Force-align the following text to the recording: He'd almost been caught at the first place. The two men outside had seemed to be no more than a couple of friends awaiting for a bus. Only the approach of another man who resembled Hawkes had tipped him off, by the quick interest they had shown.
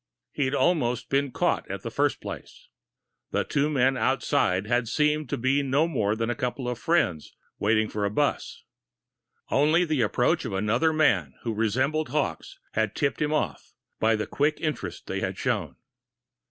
He'd 0.31 0.55
almost 0.55 1.09
been 1.09 1.29
caught 1.31 1.69
at 1.69 1.83
the 1.83 1.91
first 1.91 2.21
place. 2.21 2.69
The 3.29 3.43
two 3.43 3.69
men 3.69 3.95
outside 3.97 4.65
had 4.65 4.87
seemed 4.87 5.29
to 5.29 5.37
be 5.37 5.61
no 5.61 5.87
more 5.87 6.15
than 6.15 6.27
a 6.27 6.33
couple 6.35 6.67
of 6.67 6.79
friends 6.79 7.35
awaiting 7.59 7.87
for 7.87 8.03
a 8.03 8.09
bus. 8.09 8.63
Only 9.51 9.85
the 9.85 10.01
approach 10.01 10.43
of 10.43 10.53
another 10.53 10.91
man 10.91 11.35
who 11.43 11.53
resembled 11.53 12.09
Hawkes 12.09 12.57
had 12.73 12.95
tipped 12.95 13.21
him 13.21 13.31
off, 13.31 13.73
by 13.99 14.15
the 14.15 14.25
quick 14.25 14.59
interest 14.59 15.05
they 15.05 15.19
had 15.19 15.37
shown. 15.37 15.75